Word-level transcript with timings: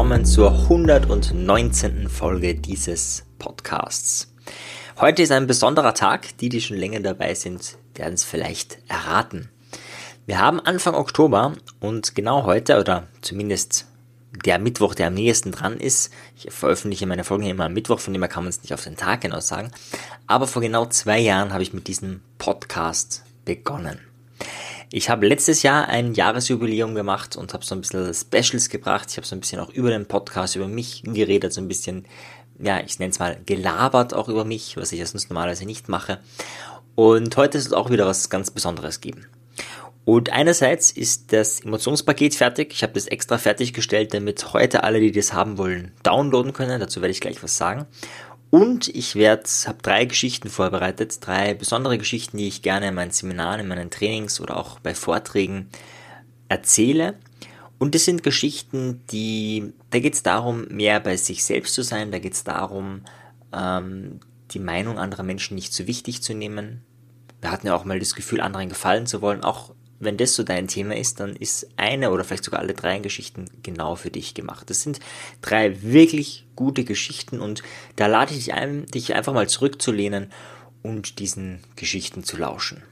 willkommen 0.00 0.24
zur 0.24 0.52
119. 0.52 2.08
Folge 2.08 2.54
dieses 2.54 3.26
Podcasts. 3.38 4.32
Heute 4.98 5.20
ist 5.20 5.30
ein 5.30 5.46
besonderer 5.46 5.92
Tag. 5.92 6.38
Die, 6.38 6.48
die 6.48 6.62
schon 6.62 6.78
länger 6.78 7.00
dabei 7.00 7.34
sind, 7.34 7.76
werden 7.94 8.14
es 8.14 8.24
vielleicht 8.24 8.78
erraten. 8.88 9.50
Wir 10.24 10.38
haben 10.38 10.58
Anfang 10.58 10.94
Oktober 10.94 11.52
und 11.80 12.14
genau 12.14 12.44
heute, 12.44 12.80
oder 12.80 13.08
zumindest 13.20 13.88
der 14.46 14.58
Mittwoch, 14.58 14.94
der 14.94 15.08
am 15.08 15.14
nächsten 15.14 15.52
dran 15.52 15.76
ist, 15.76 16.10
ich 16.34 16.50
veröffentliche 16.50 17.06
meine 17.06 17.22
Folgen 17.22 17.44
immer 17.44 17.66
am 17.66 17.74
Mittwoch, 17.74 18.00
von 18.00 18.14
dem 18.14 18.22
her 18.22 18.30
kann 18.30 18.44
man 18.44 18.48
es 18.50 18.62
nicht 18.62 18.72
auf 18.72 18.84
den 18.84 18.96
Tag 18.96 19.20
genau 19.20 19.40
sagen, 19.40 19.70
aber 20.26 20.46
vor 20.46 20.62
genau 20.62 20.86
zwei 20.86 21.18
Jahren 21.18 21.52
habe 21.52 21.62
ich 21.62 21.74
mit 21.74 21.88
diesem 21.88 22.22
Podcast 22.38 23.22
begonnen. 23.44 24.09
Ich 24.92 25.08
habe 25.08 25.26
letztes 25.26 25.62
Jahr 25.62 25.86
ein 25.86 26.14
Jahresjubiläum 26.14 26.96
gemacht 26.96 27.36
und 27.36 27.54
habe 27.54 27.64
so 27.64 27.76
ein 27.76 27.80
bisschen 27.80 28.12
Specials 28.12 28.68
gebracht. 28.68 29.06
Ich 29.10 29.16
habe 29.18 29.26
so 29.26 29.36
ein 29.36 29.40
bisschen 29.40 29.60
auch 29.60 29.70
über 29.70 29.90
den 29.90 30.06
Podcast, 30.06 30.56
über 30.56 30.66
mich 30.66 31.04
geredet, 31.04 31.52
so 31.52 31.60
ein 31.60 31.68
bisschen, 31.68 32.06
ja, 32.58 32.80
ich 32.80 32.98
nenne 32.98 33.12
es 33.12 33.20
mal 33.20 33.38
gelabert 33.46 34.14
auch 34.14 34.28
über 34.28 34.44
mich, 34.44 34.76
was 34.76 34.90
ich 34.90 34.98
ja 34.98 35.06
sonst 35.06 35.30
normalerweise 35.30 35.64
nicht 35.64 35.88
mache. 35.88 36.18
Und 36.96 37.36
heute 37.36 37.56
ist 37.56 37.66
es 37.66 37.72
auch 37.72 37.90
wieder 37.90 38.04
was 38.04 38.30
ganz 38.30 38.50
Besonderes 38.50 39.00
geben. 39.00 39.26
Und 40.04 40.32
einerseits 40.32 40.90
ist 40.90 41.32
das 41.32 41.60
Emotionspaket 41.60 42.34
fertig. 42.34 42.72
Ich 42.72 42.82
habe 42.82 42.94
das 42.94 43.06
extra 43.06 43.38
fertiggestellt, 43.38 44.12
damit 44.12 44.52
heute 44.54 44.82
alle, 44.82 44.98
die 44.98 45.12
das 45.12 45.32
haben 45.32 45.56
wollen, 45.56 45.92
downloaden 46.02 46.52
können. 46.52 46.80
Dazu 46.80 47.00
werde 47.00 47.12
ich 47.12 47.20
gleich 47.20 47.40
was 47.44 47.56
sagen. 47.56 47.86
Und 48.50 48.88
ich 48.88 49.14
werde, 49.14 49.48
habe 49.66 49.78
drei 49.80 50.04
Geschichten 50.04 50.48
vorbereitet, 50.48 51.18
drei 51.20 51.54
besondere 51.54 51.98
Geschichten, 51.98 52.36
die 52.36 52.48
ich 52.48 52.62
gerne 52.62 52.88
in 52.88 52.94
meinen 52.94 53.12
Seminaren, 53.12 53.60
in 53.60 53.68
meinen 53.68 53.90
Trainings 53.90 54.40
oder 54.40 54.56
auch 54.56 54.80
bei 54.80 54.94
Vorträgen 54.94 55.68
erzähle. 56.48 57.14
Und 57.78 57.94
das 57.94 58.04
sind 58.04 58.24
Geschichten, 58.24 59.02
die, 59.10 59.72
da 59.90 60.00
geht 60.00 60.14
es 60.14 60.22
darum, 60.22 60.66
mehr 60.68 61.00
bei 61.00 61.16
sich 61.16 61.44
selbst 61.44 61.74
zu 61.74 61.82
sein, 61.82 62.10
da 62.10 62.18
geht 62.18 62.34
es 62.34 62.44
darum, 62.44 63.02
ähm, 63.52 64.20
die 64.50 64.58
Meinung 64.58 64.98
anderer 64.98 65.22
Menschen 65.22 65.54
nicht 65.54 65.72
zu 65.72 65.86
wichtig 65.86 66.20
zu 66.20 66.34
nehmen. 66.34 66.82
Wir 67.40 67.52
hatten 67.52 67.68
ja 67.68 67.74
auch 67.74 67.84
mal 67.84 68.00
das 68.00 68.14
Gefühl, 68.14 68.40
anderen 68.40 68.68
gefallen 68.68 69.06
zu 69.06 69.22
wollen, 69.22 69.44
auch 69.44 69.72
wenn 70.00 70.16
das 70.16 70.34
so 70.34 70.42
dein 70.42 70.66
Thema 70.66 70.96
ist, 70.96 71.20
dann 71.20 71.36
ist 71.36 71.68
eine 71.76 72.10
oder 72.10 72.24
vielleicht 72.24 72.44
sogar 72.44 72.60
alle 72.60 72.74
drei 72.74 72.98
Geschichten 72.98 73.44
genau 73.62 73.94
für 73.94 74.10
dich 74.10 74.34
gemacht. 74.34 74.70
Das 74.70 74.80
sind 74.80 74.98
drei 75.42 75.82
wirklich 75.82 76.46
gute 76.56 76.84
Geschichten 76.84 77.40
und 77.40 77.62
da 77.96 78.06
lade 78.06 78.32
ich 78.32 78.38
dich 78.38 78.54
ein, 78.54 78.86
dich 78.86 79.14
einfach 79.14 79.34
mal 79.34 79.48
zurückzulehnen 79.48 80.32
und 80.82 81.18
diesen 81.18 81.60
Geschichten 81.76 82.24
zu 82.24 82.38
lauschen. 82.38 82.82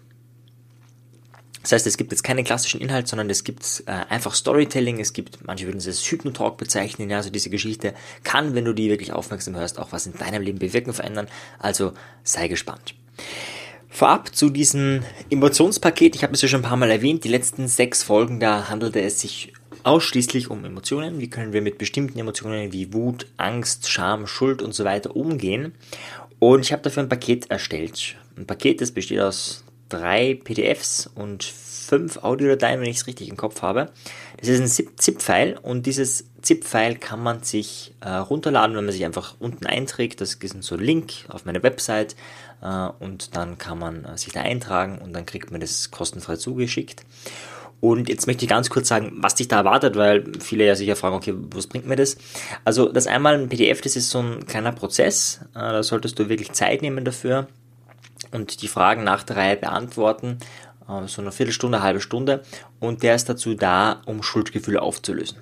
Das 1.62 1.72
heißt, 1.72 1.86
es 1.86 1.96
gibt 1.96 2.12
jetzt 2.12 2.22
keinen 2.22 2.44
klassischen 2.44 2.80
Inhalt, 2.80 3.08
sondern 3.08 3.28
es 3.28 3.42
gibt 3.42 3.82
äh, 3.86 3.90
einfach 3.90 4.34
Storytelling. 4.34 5.00
Es 5.00 5.12
gibt, 5.12 5.44
manche 5.44 5.66
würden 5.66 5.78
es 5.78 5.86
als 5.86 6.00
Hypnotalk 6.10 6.56
bezeichnen. 6.56 7.10
Ja, 7.10 7.18
also 7.18 7.30
diese 7.30 7.50
Geschichte 7.50 7.94
kann, 8.22 8.54
wenn 8.54 8.64
du 8.64 8.72
die 8.72 8.88
wirklich 8.88 9.12
aufmerksam 9.12 9.56
hörst, 9.56 9.78
auch 9.78 9.92
was 9.92 10.06
in 10.06 10.14
deinem 10.14 10.42
Leben 10.42 10.58
bewirken, 10.58 10.92
verändern. 10.92 11.26
Also 11.58 11.92
sei 12.22 12.48
gespannt. 12.48 12.94
Vorab 13.88 14.34
zu 14.34 14.50
diesem 14.50 15.02
Emotionspaket, 15.30 16.14
ich 16.14 16.22
habe 16.22 16.34
es 16.34 16.42
ja 16.42 16.48
schon 16.48 16.60
ein 16.60 16.68
paar 16.68 16.76
Mal 16.76 16.90
erwähnt, 16.90 17.24
die 17.24 17.28
letzten 17.28 17.68
sechs 17.68 18.02
Folgen, 18.02 18.38
da 18.38 18.68
handelte 18.68 19.00
es 19.00 19.20
sich 19.20 19.52
ausschließlich 19.82 20.50
um 20.50 20.64
Emotionen. 20.64 21.18
Wie 21.20 21.30
können 21.30 21.52
wir 21.52 21.62
mit 21.62 21.78
bestimmten 21.78 22.18
Emotionen 22.18 22.72
wie 22.72 22.92
Wut, 22.92 23.26
Angst, 23.38 23.90
Scham, 23.90 24.26
Schuld 24.26 24.62
und 24.62 24.74
so 24.74 24.84
weiter 24.84 25.16
umgehen? 25.16 25.72
Und 26.38 26.60
ich 26.60 26.72
habe 26.72 26.82
dafür 26.82 27.02
ein 27.02 27.08
Paket 27.08 27.50
erstellt. 27.50 28.16
Ein 28.36 28.46
Paket, 28.46 28.80
das 28.80 28.92
besteht 28.92 29.20
aus 29.20 29.64
drei 29.88 30.38
PDFs 30.42 31.08
und 31.14 31.44
fünf 31.44 32.18
Audiodateien, 32.18 32.80
wenn 32.80 32.88
ich 32.88 32.98
es 32.98 33.06
richtig 33.06 33.28
im 33.28 33.36
Kopf 33.36 33.62
habe. 33.62 33.90
Das 34.38 34.48
ist 34.48 34.60
ein 34.60 34.86
ZIP-File 34.96 35.58
und 35.60 35.86
dieses 35.86 36.26
ZIP-File 36.42 36.96
kann 36.96 37.22
man 37.22 37.42
sich 37.42 37.94
äh, 38.00 38.10
runterladen, 38.10 38.76
wenn 38.76 38.84
man 38.84 38.92
sich 38.92 39.04
einfach 39.04 39.36
unten 39.38 39.66
einträgt. 39.66 40.20
Das 40.20 40.34
ist 40.34 40.62
so 40.62 40.74
ein 40.74 40.80
Link 40.80 41.12
auf 41.28 41.46
meine 41.46 41.62
Website 41.62 42.14
äh, 42.62 42.88
und 43.00 43.36
dann 43.36 43.56
kann 43.56 43.78
man 43.78 44.04
äh, 44.04 44.18
sich 44.18 44.32
da 44.32 44.42
eintragen 44.42 44.98
und 44.98 45.14
dann 45.14 45.24
kriegt 45.24 45.50
man 45.50 45.60
das 45.60 45.90
kostenfrei 45.90 46.36
zugeschickt. 46.36 47.04
Und 47.80 48.08
jetzt 48.08 48.26
möchte 48.26 48.44
ich 48.44 48.50
ganz 48.50 48.70
kurz 48.70 48.88
sagen, 48.88 49.12
was 49.20 49.36
dich 49.36 49.48
da 49.48 49.58
erwartet, 49.58 49.94
weil 49.96 50.24
viele 50.40 50.66
ja 50.66 50.74
sicher 50.74 50.96
fragen, 50.96 51.14
okay, 51.14 51.32
was 51.36 51.68
bringt 51.68 51.86
mir 51.86 51.96
das? 51.96 52.16
Also 52.64 52.90
das 52.90 53.06
einmal 53.06 53.34
ein 53.34 53.48
PDF, 53.48 53.80
das 53.80 53.94
ist 53.94 54.10
so 54.10 54.18
ein 54.18 54.46
kleiner 54.46 54.72
Prozess, 54.72 55.40
äh, 55.54 55.60
da 55.60 55.82
solltest 55.82 56.18
du 56.18 56.28
wirklich 56.28 56.52
Zeit 56.52 56.82
nehmen 56.82 57.04
dafür 57.04 57.46
und 58.32 58.62
die 58.62 58.68
Fragen 58.68 59.04
nach 59.04 59.22
der 59.22 59.36
Reihe 59.36 59.56
beantworten, 59.56 60.38
so 61.06 61.20
eine 61.20 61.32
Viertelstunde, 61.32 61.78
eine 61.78 61.84
halbe 61.84 62.00
Stunde 62.00 62.42
und 62.80 63.02
der 63.02 63.14
ist 63.14 63.28
dazu 63.28 63.54
da, 63.54 64.00
um 64.06 64.22
Schuldgefühle 64.22 64.80
aufzulösen. 64.80 65.38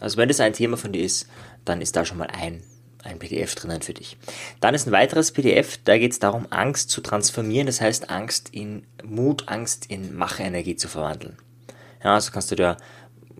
Also 0.00 0.16
wenn 0.16 0.28
das 0.28 0.40
ein 0.40 0.52
Thema 0.52 0.76
von 0.76 0.92
dir 0.92 1.02
ist, 1.02 1.28
dann 1.64 1.80
ist 1.80 1.96
da 1.96 2.04
schon 2.04 2.18
mal 2.18 2.28
ein 2.28 2.62
ein 3.04 3.18
PDF 3.18 3.54
drinnen 3.54 3.82
für 3.82 3.94
dich. 3.94 4.16
Dann 4.60 4.74
ist 4.74 4.86
ein 4.86 4.92
weiteres 4.92 5.30
PDF, 5.30 5.78
da 5.84 5.98
geht 5.98 6.12
es 6.12 6.18
darum, 6.18 6.46
Angst 6.50 6.90
zu 6.90 7.00
transformieren, 7.00 7.66
das 7.66 7.80
heißt 7.80 8.10
Angst 8.10 8.48
in 8.52 8.86
Mut, 9.04 9.48
Angst 9.48 9.86
in 9.86 10.16
Machenergie 10.16 10.76
zu 10.76 10.88
verwandeln. 10.88 11.36
Ja, 12.02 12.14
also 12.14 12.32
kannst 12.32 12.50
du 12.50 12.56
dir, 12.56 12.76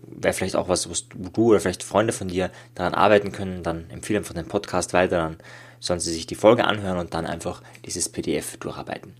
wäre 0.07 0.33
vielleicht 0.33 0.55
auch 0.55 0.69
was, 0.69 0.89
was 0.89 1.07
du 1.09 1.45
oder 1.49 1.59
vielleicht 1.59 1.83
Freunde 1.83 2.13
von 2.13 2.27
dir 2.27 2.51
daran 2.75 2.93
arbeiten 2.93 3.31
können, 3.31 3.63
dann 3.63 3.89
empfehlen 3.89 4.23
von 4.23 4.35
dem 4.35 4.47
Podcast 4.47 4.93
weiter, 4.93 5.17
dann 5.17 5.37
sollen 5.85 5.99
sie 5.99 6.13
sich 6.13 6.25
die 6.25 6.35
Folge 6.35 6.65
anhören 6.65 6.97
und 6.97 7.13
dann 7.13 7.25
einfach 7.25 7.61
dieses 7.85 8.09
PDF 8.09 8.57
durcharbeiten. 8.57 9.13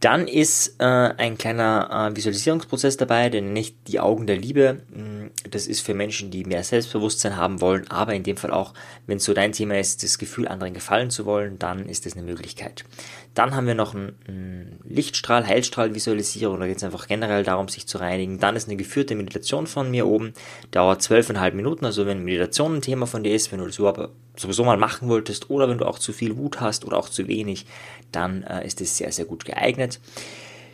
Dann 0.00 0.28
ist 0.28 0.76
äh, 0.78 0.84
ein 0.84 1.38
kleiner 1.38 2.10
äh, 2.12 2.16
Visualisierungsprozess 2.16 2.98
dabei, 2.98 3.30
der 3.30 3.40
nicht 3.40 3.76
die 3.88 3.98
Augen 3.98 4.26
der 4.26 4.36
Liebe. 4.36 4.82
Mm, 4.90 5.28
das 5.50 5.66
ist 5.66 5.80
für 5.80 5.94
Menschen, 5.94 6.30
die 6.30 6.44
mehr 6.44 6.62
Selbstbewusstsein 6.64 7.36
haben 7.36 7.62
wollen, 7.62 7.90
aber 7.90 8.12
in 8.12 8.22
dem 8.22 8.36
Fall 8.36 8.50
auch, 8.50 8.74
wenn 9.06 9.18
so 9.18 9.32
dein 9.32 9.52
Thema 9.52 9.78
ist, 9.78 10.02
das 10.02 10.18
Gefühl, 10.18 10.48
anderen 10.48 10.74
gefallen 10.74 11.08
zu 11.08 11.24
wollen, 11.24 11.58
dann 11.58 11.88
ist 11.88 12.04
das 12.04 12.12
eine 12.12 12.26
Möglichkeit. 12.26 12.84
Dann 13.32 13.54
haben 13.54 13.66
wir 13.66 13.74
noch 13.74 13.94
einen, 13.94 14.80
Lichtstrahl, 14.84 15.46
Heilstrahl-Visualisierung, 15.46 16.60
da 16.60 16.66
geht 16.66 16.76
es 16.76 16.84
einfach 16.84 17.06
generell 17.06 17.42
darum, 17.42 17.68
sich 17.68 17.86
zu 17.86 17.98
reinigen. 17.98 18.38
Dann 18.38 18.56
ist 18.56 18.68
eine 18.68 18.76
geführte 18.76 19.14
Meditation 19.14 19.66
von 19.66 19.90
mir 19.90 20.06
oben, 20.06 20.34
dauert 20.70 21.02
zwölfeinhalb 21.02 21.54
Minuten, 21.54 21.86
also 21.86 22.06
wenn 22.06 22.22
Meditation 22.22 22.76
ein 22.76 22.82
Thema 22.82 23.06
von 23.06 23.24
dir 23.24 23.34
ist, 23.34 23.50
wenn 23.50 23.60
du 23.60 23.66
das 23.66 23.78
überhaupt 23.78 24.10
sowieso 24.36 24.64
mal 24.64 24.76
machen 24.76 25.08
wolltest 25.08 25.50
oder 25.50 25.68
wenn 25.68 25.78
du 25.78 25.86
auch 25.86 25.98
zu 25.98 26.12
viel 26.12 26.36
Wut 26.36 26.60
hast 26.60 26.84
oder 26.84 26.96
auch 26.98 27.08
zu 27.08 27.28
wenig, 27.28 27.66
dann 28.12 28.42
äh, 28.42 28.66
ist 28.66 28.80
es 28.80 28.96
sehr, 28.96 29.12
sehr 29.12 29.24
gut 29.24 29.44
geeignet. 29.44 30.00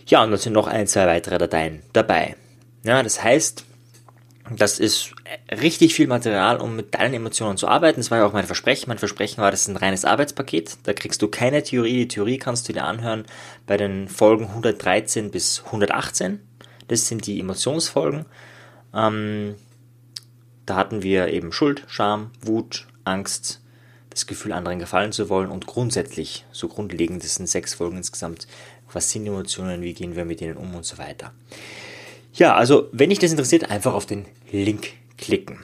Ja, 0.07 0.23
und 0.23 0.31
dann 0.31 0.39
sind 0.39 0.53
noch 0.53 0.67
ein, 0.67 0.87
zwei 0.87 1.07
weitere 1.07 1.39
Dateien 1.39 1.83
dabei. 1.93 2.37
Ja, 2.85 3.03
das 3.03 3.23
heißt, 3.23 3.65
das 4.51 4.81
ist 4.81 5.15
richtig 5.51 5.95
viel 5.95 6.09
Material, 6.09 6.57
um 6.61 6.77
mit 6.77 6.95
deinen 6.95 7.15
Emotionen 7.15 7.57
zu 7.57 7.69
arbeiten. 7.69 8.01
Das 8.01 8.11
war 8.11 8.19
ja 8.19 8.27
auch 8.27 8.33
mein 8.33 8.47
Versprechen. 8.47 8.89
Mein 8.89 8.99
Versprechen 8.99 9.41
war, 9.41 9.51
das 9.51 9.63
ist 9.63 9.69
ein 9.69 9.77
reines 9.77 10.05
Arbeitspaket. 10.05 10.79
Da 10.83 10.93
kriegst 10.93 11.23
du 11.23 11.29
keine 11.29 11.63
Theorie. 11.63 12.01
Die 12.01 12.09
Theorie 12.09 12.39
kannst 12.39 12.69
du 12.69 12.73
dir 12.73 12.85
anhören 12.85 13.25
bei 13.67 13.77
den 13.77 14.09
Folgen 14.09 14.47
113 14.47 15.31
bis 15.31 15.63
118. 15.67 16.41
Das 16.89 17.07
sind 17.07 17.27
die 17.27 17.39
Emotionsfolgen. 17.39 18.27
Ähm, 18.93 19.55
da 20.67 20.77
hatten 20.77 21.03
wir 21.03 21.29
eben 21.29 21.53
Schuld, 21.53 21.85
Scham, 21.87 22.31
Wut, 22.41 22.87
Angst, 23.05 23.61
das 24.11 24.27
Gefühl, 24.27 24.53
anderen 24.53 24.79
gefallen 24.79 25.13
zu 25.13 25.29
wollen 25.29 25.51
und 25.51 25.67
grundsätzlich, 25.67 26.45
so 26.53 26.69
grundlegend, 26.69 27.25
das 27.25 27.37
sind 27.37 27.49
sechs 27.49 27.75
Folgen 27.75 27.97
insgesamt, 27.97 28.47
was 28.93 29.11
sind 29.11 29.27
Emotionen, 29.27 29.83
wie 29.83 29.95
gehen 29.95 30.17
wir 30.17 30.25
mit 30.25 30.41
ihnen 30.41 30.57
um 30.57 30.75
und 30.75 30.85
so 30.85 30.99
weiter. 30.99 31.33
Ja, 32.35 32.55
also 32.55 32.89
wenn 32.93 33.11
dich 33.11 33.19
das 33.19 33.31
interessiert, 33.31 33.71
einfach 33.71 33.95
auf 33.95 34.07
den 34.07 34.27
Link 34.51 34.89
klicken. 35.19 35.59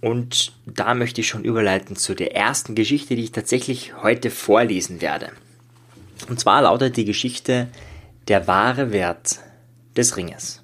Und 0.00 0.52
da 0.66 0.94
möchte 0.94 1.22
ich 1.22 1.28
schon 1.28 1.44
überleiten 1.44 1.96
zu 1.96 2.14
der 2.14 2.36
ersten 2.36 2.74
Geschichte, 2.74 3.16
die 3.16 3.24
ich 3.24 3.32
tatsächlich 3.32 3.94
heute 4.02 4.30
vorlesen 4.30 5.00
werde. 5.00 5.30
Und 6.28 6.38
zwar 6.38 6.62
lautet 6.62 6.96
die 6.96 7.04
Geschichte 7.04 7.68
Der 8.28 8.46
wahre 8.46 8.92
Wert 8.92 9.40
des 9.96 10.16
Ringes. 10.16 10.62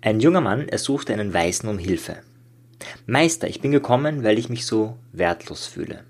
Ein 0.00 0.20
junger 0.20 0.42
Mann 0.42 0.68
ersuchte 0.68 1.14
einen 1.14 1.32
Weißen 1.32 1.68
um 1.68 1.78
Hilfe. 1.78 2.18
Meister, 3.06 3.48
ich 3.48 3.60
bin 3.60 3.72
gekommen, 3.72 4.24
weil 4.24 4.38
ich 4.38 4.48
mich 4.48 4.66
so 4.66 4.96
wertlos 5.12 5.66
fühle, 5.66 6.04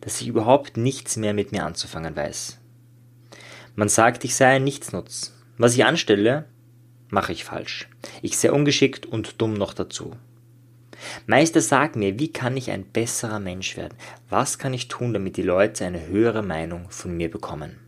dass 0.00 0.20
ich 0.20 0.28
überhaupt 0.28 0.76
nichts 0.76 1.16
mehr 1.16 1.34
mit 1.34 1.52
mir 1.52 1.64
anzufangen 1.64 2.16
weiß. 2.16 2.58
Man 3.74 3.88
sagt, 3.88 4.24
ich 4.24 4.34
sei 4.34 4.56
ein 4.56 4.64
Nichtsnutz. 4.64 5.34
Was 5.58 5.74
ich 5.74 5.84
anstelle, 5.84 6.46
mache 7.08 7.32
ich 7.32 7.44
falsch. 7.44 7.88
Ich 8.22 8.38
sei 8.38 8.52
ungeschickt 8.52 9.06
und 9.06 9.40
dumm 9.40 9.54
noch 9.54 9.74
dazu. 9.74 10.16
Meister, 11.26 11.60
sag 11.60 11.96
mir, 11.96 12.18
wie 12.18 12.32
kann 12.32 12.56
ich 12.56 12.70
ein 12.70 12.84
besserer 12.84 13.40
Mensch 13.40 13.76
werden? 13.76 13.96
Was 14.28 14.58
kann 14.58 14.74
ich 14.74 14.88
tun, 14.88 15.12
damit 15.12 15.36
die 15.36 15.42
Leute 15.42 15.84
eine 15.84 16.06
höhere 16.06 16.42
Meinung 16.42 16.86
von 16.90 17.16
mir 17.16 17.30
bekommen? 17.30 17.78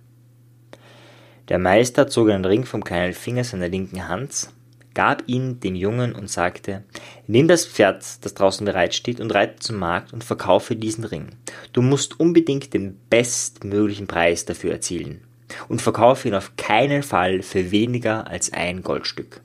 Der 1.49 1.59
Meister 1.59 2.09
zog 2.09 2.31
einen 2.31 2.45
Ring 2.45 2.65
vom 2.65 2.83
kleinen 2.83 3.15
Finger 3.15 3.45
seiner 3.45 3.69
linken 3.69 4.09
Hand, 4.09 4.49
gab 4.97 5.25
ihn 5.27 5.61
dem 5.61 5.75
Jungen 5.75 6.15
und 6.15 6.31
sagte, 6.31 6.83
nimm 7.27 7.49
das 7.49 7.67
Pferd, 7.67 8.03
das 8.25 8.33
draußen 8.33 8.65
bereitsteht, 8.65 9.21
und 9.21 9.33
reite 9.33 9.57
zum 9.61 9.77
Markt 9.77 10.15
und 10.15 10.25
verkaufe 10.25 10.75
diesen 10.75 11.05
Ring. 11.05 11.29
Du 11.75 11.83
musst 11.83 12.19
unbedingt 12.19 12.73
den 12.73 12.99
bestmöglichen 13.11 14.07
Preis 14.07 14.47
dafür 14.47 14.73
erzielen 14.73 15.21
und 15.69 15.83
verkaufe 15.83 16.27
ihn 16.27 16.35
auf 16.35 16.57
keinen 16.57 17.03
Fall 17.03 17.43
für 17.43 17.71
weniger 17.71 18.27
als 18.27 18.55
ein 18.55 18.83
Goldstück. 18.83 19.43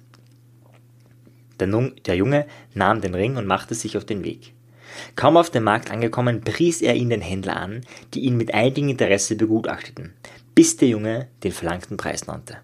Der 1.60 2.16
Junge 2.16 2.48
nahm 2.74 3.02
den 3.02 3.14
Ring 3.14 3.36
und 3.36 3.46
machte 3.46 3.76
sich 3.76 3.98
auf 3.98 4.06
den 4.06 4.24
Weg. 4.24 4.54
Kaum 5.18 5.36
auf 5.36 5.50
dem 5.50 5.64
Markt 5.64 5.92
angekommen, 5.92 6.42
pries 6.42 6.82
er 6.82 6.96
ihn 6.96 7.10
den 7.10 7.22
Händler 7.22 7.58
an, 7.58 7.82
die 8.14 8.22
ihn 8.22 8.38
mit 8.38 8.54
einigem 8.54 8.90
Interesse 8.90 9.36
begutachteten, 9.36 10.14
bis 10.56 10.78
der 10.78 10.88
Junge 10.88 11.28
den 11.44 11.52
verlangten 11.52 11.98
Preis 11.98 12.26
nannte. 12.26 12.58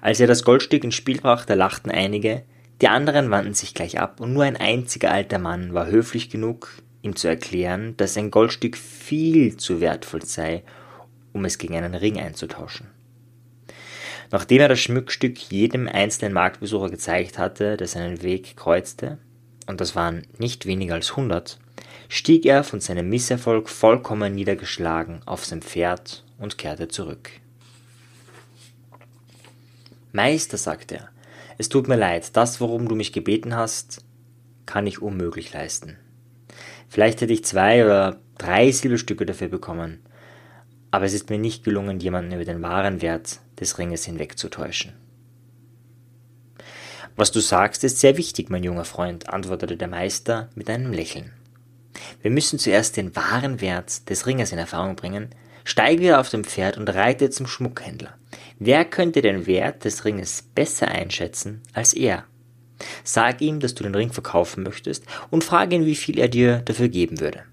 Als 0.00 0.20
er 0.20 0.26
das 0.26 0.44
Goldstück 0.44 0.84
ins 0.84 0.94
Spiel 0.94 1.20
brachte, 1.20 1.54
lachten 1.54 1.90
einige, 1.90 2.44
die 2.80 2.88
anderen 2.88 3.30
wandten 3.30 3.54
sich 3.54 3.74
gleich 3.74 3.98
ab, 3.98 4.20
und 4.20 4.32
nur 4.32 4.44
ein 4.44 4.56
einziger 4.56 5.10
alter 5.10 5.38
Mann 5.38 5.74
war 5.74 5.86
höflich 5.86 6.30
genug, 6.30 6.82
ihm 7.02 7.16
zu 7.16 7.28
erklären, 7.28 7.96
dass 7.96 8.16
ein 8.16 8.30
Goldstück 8.30 8.76
viel 8.76 9.56
zu 9.56 9.80
wertvoll 9.80 10.24
sei, 10.24 10.62
um 11.32 11.44
es 11.44 11.58
gegen 11.58 11.74
einen 11.76 11.94
Ring 11.94 12.18
einzutauschen. 12.18 12.88
Nachdem 14.30 14.60
er 14.60 14.68
das 14.68 14.80
Schmuckstück 14.80 15.38
jedem 15.50 15.88
einzelnen 15.88 16.34
Marktbesucher 16.34 16.90
gezeigt 16.90 17.38
hatte, 17.38 17.76
der 17.76 17.86
seinen 17.86 18.22
Weg 18.22 18.56
kreuzte, 18.56 19.18
und 19.66 19.80
das 19.80 19.96
waren 19.96 20.26
nicht 20.38 20.66
weniger 20.66 20.94
als 20.94 21.16
hundert, 21.16 21.58
stieg 22.08 22.46
er 22.46 22.62
von 22.62 22.80
seinem 22.80 23.08
Misserfolg 23.08 23.68
vollkommen 23.68 24.34
niedergeschlagen 24.34 25.20
auf 25.26 25.44
sein 25.44 25.62
Pferd 25.62 26.24
und 26.38 26.58
kehrte 26.58 26.88
zurück. 26.88 27.30
Meister, 30.18 30.56
sagte 30.56 30.96
er, 30.96 31.08
es 31.58 31.68
tut 31.68 31.86
mir 31.86 31.94
leid, 31.94 32.36
das, 32.36 32.60
worum 32.60 32.88
du 32.88 32.96
mich 32.96 33.12
gebeten 33.12 33.54
hast, 33.54 34.04
kann 34.66 34.84
ich 34.88 35.00
unmöglich 35.00 35.52
leisten. 35.52 35.96
Vielleicht 36.88 37.20
hätte 37.20 37.32
ich 37.32 37.44
zwei 37.44 37.84
oder 37.84 38.18
drei 38.36 38.72
Silberstücke 38.72 39.24
dafür 39.26 39.46
bekommen, 39.46 40.00
aber 40.90 41.04
es 41.04 41.12
ist 41.12 41.30
mir 41.30 41.38
nicht 41.38 41.62
gelungen, 41.62 42.00
jemanden 42.00 42.32
über 42.32 42.44
den 42.44 42.62
wahren 42.62 43.00
Wert 43.00 43.38
des 43.60 43.78
Ringes 43.78 44.06
hinwegzutäuschen. 44.06 44.92
Was 47.14 47.30
du 47.30 47.38
sagst, 47.38 47.84
ist 47.84 48.00
sehr 48.00 48.16
wichtig, 48.16 48.50
mein 48.50 48.64
junger 48.64 48.84
Freund, 48.84 49.28
antwortete 49.28 49.76
der 49.76 49.86
Meister 49.86 50.48
mit 50.56 50.68
einem 50.68 50.92
Lächeln. 50.92 51.30
Wir 52.22 52.32
müssen 52.32 52.58
zuerst 52.58 52.96
den 52.96 53.14
wahren 53.14 53.60
Wert 53.60 54.10
des 54.10 54.26
Ringes 54.26 54.50
in 54.50 54.58
Erfahrung 54.58 54.96
bringen, 54.96 55.30
steige 55.62 56.02
wieder 56.02 56.18
auf 56.18 56.28
dem 56.28 56.42
Pferd 56.42 56.76
und 56.76 56.88
reite 56.88 57.30
zum 57.30 57.46
Schmuckhändler. 57.46 58.18
Wer 58.58 58.84
könnte 58.84 59.22
den 59.22 59.46
Wert 59.46 59.84
des 59.84 60.04
Ringes 60.04 60.42
besser 60.42 60.88
einschätzen 60.88 61.62
als 61.72 61.92
er? 61.94 62.24
Sag 63.04 63.40
ihm, 63.40 63.60
dass 63.60 63.74
du 63.74 63.84
den 63.84 63.94
Ring 63.94 64.12
verkaufen 64.12 64.62
möchtest 64.62 65.04
und 65.30 65.44
frage 65.44 65.76
ihn, 65.76 65.86
wie 65.86 65.94
viel 65.94 66.18
er 66.18 66.28
dir 66.28 66.58
dafür 66.58 66.88
geben 66.88 67.20
würde. 67.20 67.44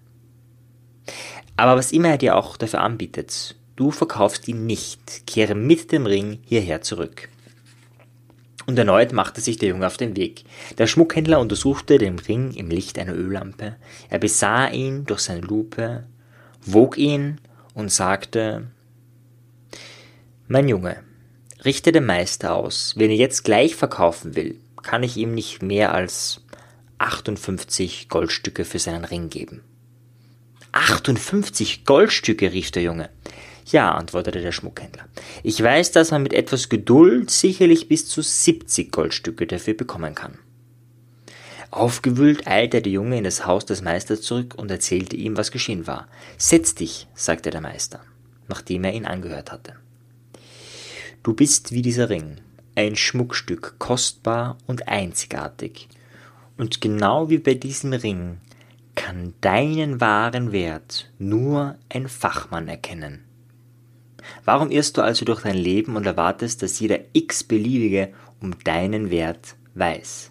Aber 1.58 1.78
was 1.78 1.92
immer 1.92 2.10
er 2.10 2.18
dir 2.18 2.36
auch 2.36 2.58
dafür 2.58 2.82
anbietet, 2.82 3.56
du 3.76 3.92
verkaufst 3.92 4.48
ihn 4.48 4.66
nicht, 4.66 5.26
kehre 5.28 5.56
mit 5.56 5.92
dem 5.92 6.06
Ring 6.06 6.40
hierher 6.44 6.82
zurück. 6.82 7.30
Und 8.66 8.80
erneut 8.80 9.14
machte 9.14 9.42
sich 9.42 9.58
der 9.58 9.70
Junge 9.70 9.86
auf 9.86 9.98
den 9.98 10.16
Weg. 10.16 10.44
Der 10.80 10.88
Schmuckhändler 10.88 11.40
untersuchte 11.40 12.00
den 12.00 12.18
Ring 12.18 12.52
im 12.54 12.70
Licht 12.70 12.98
einer 12.98 13.14
Öllampe. 13.14 13.76
Er 14.10 14.20
besah 14.20 14.68
ihn 14.70 15.06
durch 15.06 15.20
seine 15.20 15.42
Lupe, 15.42 16.06
wog 16.66 16.98
ihn 16.98 17.40
und 17.76 17.92
sagte, 17.92 18.68
Mein 20.48 20.70
Junge, 20.70 20.98
richte 21.64 21.92
dem 21.92 22.06
Meister 22.06 22.54
aus, 22.54 22.94
wenn 22.98 23.10
er 23.10 23.16
jetzt 23.16 23.44
gleich 23.44 23.76
verkaufen 23.76 24.36
will, 24.36 24.60
kann 24.84 25.02
ich 25.02 25.18
ihm 25.18 25.34
nicht 25.34 25.64
mehr 25.64 25.92
als 25.92 26.42
58 27.00 28.10
Goldstücke 28.10 28.64
für 28.64 28.78
seinen 28.78 29.06
Ring 29.06 29.30
geben. 29.30 29.64
58 30.72 31.84
Goldstücke, 31.86 32.54
rief 32.54 32.70
der 32.70 32.84
Junge. 32.84 33.10
Ja, 33.66 33.94
antwortete 33.96 34.40
der 34.40 34.52
Schmuckhändler. 34.52 35.08
Ich 35.42 35.60
weiß, 35.64 35.92
dass 35.94 36.12
man 36.12 36.22
mit 36.22 36.34
etwas 36.34 36.70
Geduld 36.70 37.32
sicherlich 37.32 37.88
bis 37.88 38.08
zu 38.08 38.22
70 38.22 38.92
Goldstücke 38.92 39.48
dafür 39.48 39.74
bekommen 39.74 40.14
kann. 40.14 40.38
Aufgewühlt 41.72 42.46
eilte 42.46 42.84
der 42.84 42.92
Junge 42.92 43.18
in 43.18 43.24
das 43.24 43.48
Haus 43.48 43.66
des 43.66 43.82
Meisters 43.82 44.22
zurück 44.22 44.54
und 44.56 44.70
erzählte 44.70 45.16
ihm, 45.16 45.38
was 45.38 45.50
geschehen 45.50 45.88
war. 45.88 46.08
Setz 46.38 46.76
dich, 46.76 47.08
sagte 47.16 47.50
der 47.50 47.62
Meister, 47.62 48.02
nachdem 48.48 48.84
er 48.84 48.94
ihn 48.94 49.08
angehört 49.08 49.52
hatte. 49.52 49.74
Du 51.26 51.34
bist 51.34 51.72
wie 51.72 51.82
dieser 51.82 52.12
Ring, 52.12 52.38
ein 52.76 52.96
Schmuckstück, 52.96 53.80
kostbar 53.80 54.60
und 54.68 54.88
einzigartig. 54.88 55.90
Und 56.56 56.82
genau 56.82 57.32
wie 57.32 57.40
bei 57.40 57.56
diesem 57.56 57.94
Ring 57.94 58.38
kann 58.94 59.34
deinen 59.42 60.00
wahren 60.00 60.52
Wert 60.52 61.12
nur 61.18 61.80
ein 61.90 62.08
Fachmann 62.10 62.68
erkennen. 62.68 63.24
Warum 64.44 64.70
irrst 64.70 64.98
du 64.98 65.02
also 65.02 65.26
durch 65.26 65.42
dein 65.42 65.58
Leben 65.58 65.96
und 65.96 66.06
erwartest, 66.06 66.62
dass 66.62 66.80
jeder 66.80 67.00
x-beliebige 67.14 68.14
um 68.40 68.60
deinen 68.64 69.10
Wert 69.10 69.56
weiß? 69.74 70.30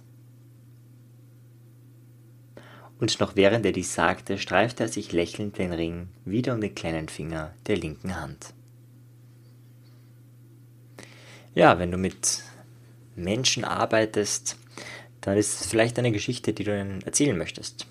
Und 3.00 3.18
noch 3.18 3.34
während 3.34 3.66
er 3.66 3.72
dies 3.72 3.92
sagte, 3.92 4.38
streifte 4.38 4.84
er 4.84 4.88
sich 4.88 5.10
lächelnd 5.10 5.58
den 5.58 5.72
Ring 5.72 6.10
wieder 6.24 6.54
um 6.54 6.60
den 6.60 6.76
kleinen 6.76 7.08
Finger 7.08 7.52
der 7.66 7.78
linken 7.78 8.20
Hand. 8.20 8.54
Ja, 11.54 11.78
wenn 11.78 11.92
du 11.92 11.98
mit 11.98 12.42
Menschen 13.14 13.64
arbeitest, 13.64 14.56
dann 15.20 15.36
ist 15.36 15.60
es 15.60 15.66
vielleicht 15.66 15.98
eine 15.98 16.10
Geschichte, 16.10 16.52
die 16.52 16.64
du 16.64 16.78
ihnen 16.78 17.02
erzählen 17.02 17.36
möchtest. 17.36 17.86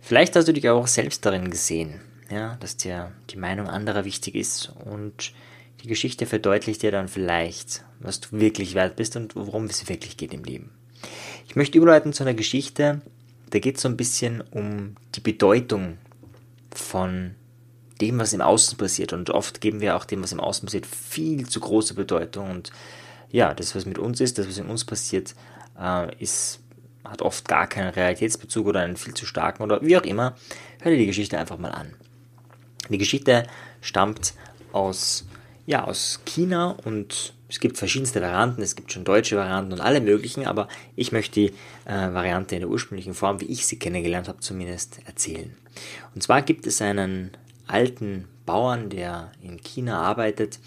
Vielleicht 0.00 0.36
hast 0.36 0.46
du 0.46 0.52
dich 0.52 0.68
auch 0.68 0.86
selbst 0.86 1.26
darin 1.26 1.50
gesehen, 1.50 2.00
ja, 2.30 2.56
dass 2.60 2.76
dir 2.76 3.12
die 3.30 3.38
Meinung 3.38 3.68
anderer 3.68 4.04
wichtig 4.04 4.34
ist 4.34 4.72
und 4.84 5.32
die 5.82 5.88
Geschichte 5.88 6.26
verdeutlicht 6.26 6.82
dir 6.82 6.92
dann 6.92 7.08
vielleicht, 7.08 7.84
was 8.00 8.20
du 8.20 8.38
wirklich 8.38 8.74
wert 8.74 8.96
bist 8.96 9.16
und 9.16 9.34
worum 9.34 9.64
es 9.64 9.88
wirklich 9.88 10.16
geht 10.16 10.32
im 10.32 10.44
Leben. 10.44 10.70
Ich 11.46 11.56
möchte 11.56 11.76
überleiten 11.76 12.12
zu 12.12 12.22
einer 12.22 12.34
Geschichte, 12.34 13.02
da 13.50 13.58
geht 13.58 13.76
es 13.76 13.82
so 13.82 13.88
ein 13.88 13.96
bisschen 13.96 14.40
um 14.40 14.96
die 15.14 15.20
Bedeutung 15.20 15.98
von 16.74 17.34
dem, 18.00 18.18
was 18.18 18.32
im 18.32 18.40
Außen 18.40 18.76
passiert. 18.78 19.12
Und 19.12 19.30
oft 19.30 19.60
geben 19.60 19.80
wir 19.80 19.96
auch 19.96 20.04
dem, 20.04 20.22
was 20.22 20.32
im 20.32 20.40
Außen 20.40 20.66
passiert, 20.66 20.86
viel 20.86 21.48
zu 21.48 21.60
große 21.60 21.94
Bedeutung. 21.94 22.50
Und 22.50 22.72
ja, 23.30 23.54
das, 23.54 23.74
was 23.74 23.86
mit 23.86 23.98
uns 23.98 24.20
ist, 24.20 24.38
das, 24.38 24.48
was 24.48 24.58
in 24.58 24.66
uns 24.66 24.84
passiert, 24.84 25.34
äh, 25.78 26.14
ist, 26.18 26.60
hat 27.04 27.22
oft 27.22 27.46
gar 27.48 27.66
keinen 27.66 27.90
Realitätsbezug 27.90 28.66
oder 28.66 28.80
einen 28.80 28.96
viel 28.96 29.14
zu 29.14 29.26
starken 29.26 29.62
oder 29.62 29.80
wie 29.82 29.96
auch 29.96 30.04
immer. 30.04 30.34
Hör 30.80 30.92
dir 30.92 30.98
die 30.98 31.06
Geschichte 31.06 31.38
einfach 31.38 31.58
mal 31.58 31.70
an. 31.70 31.94
Die 32.88 32.98
Geschichte 32.98 33.46
stammt 33.80 34.34
aus, 34.72 35.24
ja, 35.66 35.84
aus 35.84 36.20
China 36.24 36.76
und 36.84 37.34
es 37.48 37.60
gibt 37.60 37.78
verschiedenste 37.78 38.20
Varianten, 38.20 38.62
es 38.62 38.74
gibt 38.74 38.92
schon 38.92 39.04
deutsche 39.04 39.36
Varianten 39.36 39.72
und 39.72 39.80
alle 39.80 40.00
möglichen, 40.00 40.46
aber 40.46 40.68
ich 40.96 41.12
möchte 41.12 41.34
die 41.34 41.46
äh, 41.84 42.12
Variante 42.12 42.56
in 42.56 42.62
der 42.62 42.70
ursprünglichen 42.70 43.14
Form, 43.14 43.40
wie 43.40 43.46
ich 43.46 43.66
sie 43.66 43.78
kennengelernt 43.78 44.28
habe, 44.28 44.40
zumindest 44.40 44.98
erzählen. 45.06 45.56
Und 46.14 46.22
zwar 46.22 46.42
gibt 46.42 46.66
es 46.66 46.82
einen 46.82 47.30
alten 47.66 48.28
Bauern, 48.46 48.90
der 48.90 49.32
in 49.40 49.60
China 49.62 50.00
arbeitet 50.00 50.58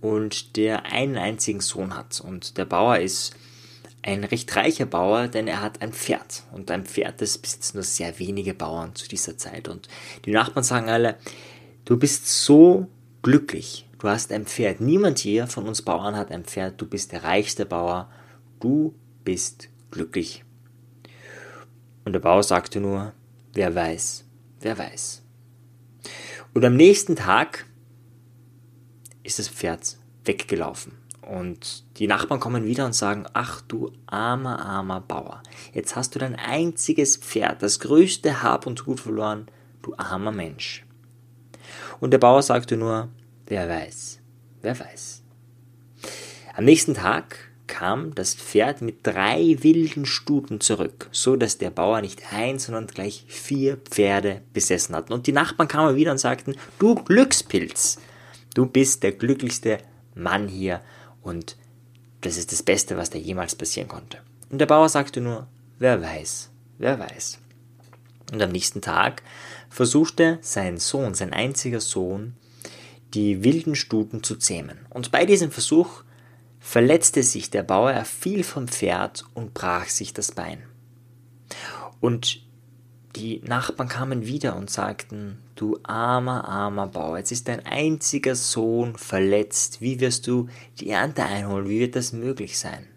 und 0.00 0.56
der 0.56 0.86
einen 0.86 1.16
einzigen 1.16 1.60
Sohn 1.60 1.96
hat. 1.96 2.20
Und 2.20 2.58
der 2.58 2.64
Bauer 2.64 2.98
ist 2.98 3.34
ein 4.02 4.22
recht 4.24 4.54
reicher 4.54 4.86
Bauer, 4.86 5.28
denn 5.28 5.48
er 5.48 5.62
hat 5.62 5.80
ein 5.80 5.92
Pferd. 5.92 6.42
Und 6.52 6.70
ein 6.70 6.84
Pferd, 6.84 7.20
das 7.20 7.38
besitzen 7.38 7.78
nur 7.78 7.84
sehr 7.84 8.18
wenige 8.18 8.52
Bauern 8.52 8.94
zu 8.94 9.08
dieser 9.08 9.38
Zeit. 9.38 9.66
Und 9.68 9.88
die 10.26 10.32
Nachbarn 10.32 10.62
sagen 10.62 10.90
alle, 10.90 11.16
du 11.86 11.96
bist 11.96 12.44
so 12.44 12.88
glücklich. 13.22 13.88
Du 13.98 14.08
hast 14.08 14.30
ein 14.30 14.44
Pferd. 14.44 14.80
Niemand 14.82 15.18
hier 15.18 15.46
von 15.46 15.66
uns 15.66 15.80
Bauern 15.80 16.16
hat 16.16 16.30
ein 16.30 16.44
Pferd. 16.44 16.78
Du 16.80 16.86
bist 16.86 17.12
der 17.12 17.24
reichste 17.24 17.64
Bauer. 17.64 18.10
Du 18.60 18.94
bist 19.24 19.70
glücklich. 19.90 20.44
Und 22.04 22.12
der 22.12 22.20
Bauer 22.20 22.42
sagte 22.42 22.80
nur, 22.80 23.14
wer 23.54 23.74
weiß, 23.74 24.26
wer 24.60 24.76
weiß. 24.76 25.23
Und 26.54 26.64
am 26.64 26.76
nächsten 26.76 27.16
Tag 27.16 27.66
ist 29.24 29.40
das 29.40 29.48
Pferd 29.48 29.96
weggelaufen. 30.24 30.92
Und 31.20 31.84
die 31.98 32.06
Nachbarn 32.06 32.38
kommen 32.38 32.64
wieder 32.64 32.86
und 32.86 32.94
sagen, 32.94 33.26
ach 33.32 33.60
du 33.62 33.90
armer, 34.06 34.64
armer 34.64 35.00
Bauer, 35.00 35.42
jetzt 35.72 35.96
hast 35.96 36.14
du 36.14 36.18
dein 36.18 36.36
einziges 36.36 37.16
Pferd, 37.16 37.62
das 37.62 37.80
größte 37.80 38.42
Hab 38.42 38.66
und 38.66 38.84
Gut 38.84 39.00
verloren, 39.00 39.46
du 39.82 39.94
armer 39.96 40.30
Mensch. 40.30 40.84
Und 41.98 42.12
der 42.12 42.18
Bauer 42.18 42.42
sagte 42.42 42.76
nur, 42.76 43.08
wer 43.46 43.68
weiß, 43.68 44.20
wer 44.62 44.78
weiß. 44.78 45.22
Am 46.54 46.64
nächsten 46.64 46.94
Tag 46.94 47.50
kam 47.66 48.14
das 48.14 48.34
Pferd 48.34 48.82
mit 48.82 49.06
drei 49.06 49.56
wilden 49.60 50.06
Stuten 50.06 50.60
zurück, 50.60 51.08
so 51.12 51.36
dass 51.36 51.58
der 51.58 51.70
Bauer 51.70 52.00
nicht 52.00 52.32
ein, 52.32 52.58
sondern 52.58 52.86
gleich 52.86 53.24
vier 53.26 53.78
Pferde 53.78 54.42
besessen 54.52 54.94
hat. 54.94 55.10
Und 55.10 55.26
die 55.26 55.32
Nachbarn 55.32 55.68
kamen 55.68 55.96
wieder 55.96 56.12
und 56.12 56.18
sagten, 56.18 56.56
du 56.78 56.94
Glückspilz, 56.94 57.98
du 58.54 58.66
bist 58.66 59.02
der 59.02 59.12
glücklichste 59.12 59.78
Mann 60.14 60.48
hier 60.48 60.80
und 61.22 61.56
das 62.20 62.36
ist 62.36 62.52
das 62.52 62.62
Beste, 62.62 62.96
was 62.96 63.10
dir 63.10 63.20
jemals 63.20 63.54
passieren 63.54 63.88
konnte. 63.88 64.18
Und 64.50 64.58
der 64.58 64.66
Bauer 64.66 64.88
sagte 64.88 65.20
nur, 65.20 65.46
wer 65.78 66.00
weiß, 66.00 66.50
wer 66.78 66.98
weiß. 66.98 67.38
Und 68.32 68.40
am 68.40 68.52
nächsten 68.52 68.80
Tag 68.80 69.22
versuchte 69.68 70.38
sein 70.40 70.78
Sohn, 70.78 71.14
sein 71.14 71.32
einziger 71.32 71.80
Sohn, 71.80 72.34
die 73.14 73.44
wilden 73.44 73.74
Stuten 73.74 74.22
zu 74.22 74.36
zähmen. 74.36 74.86
Und 74.90 75.10
bei 75.10 75.26
diesem 75.26 75.50
Versuch 75.50 76.03
verletzte 76.64 77.22
sich 77.22 77.50
der 77.50 77.62
Bauer, 77.62 77.92
er 77.92 78.06
fiel 78.06 78.42
vom 78.42 78.68
Pferd 78.68 79.26
und 79.34 79.52
brach 79.52 79.84
sich 79.84 80.14
das 80.14 80.32
Bein. 80.32 80.62
Und 82.00 82.40
die 83.16 83.42
Nachbarn 83.44 83.88
kamen 83.88 84.26
wieder 84.26 84.56
und 84.56 84.70
sagten, 84.70 85.38
du 85.56 85.78
armer, 85.82 86.48
armer 86.48 86.86
Bauer, 86.86 87.18
jetzt 87.18 87.32
ist 87.32 87.48
dein 87.48 87.64
einziger 87.66 88.34
Sohn 88.34 88.96
verletzt, 88.96 89.82
wie 89.82 90.00
wirst 90.00 90.26
du 90.26 90.48
die 90.80 90.88
Ernte 90.88 91.22
einholen, 91.22 91.68
wie 91.68 91.80
wird 91.80 91.96
das 91.96 92.14
möglich 92.14 92.58
sein? 92.58 92.88